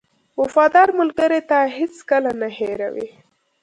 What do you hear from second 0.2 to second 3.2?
•وفادار ملګری تا هېڅکله نه هېروي.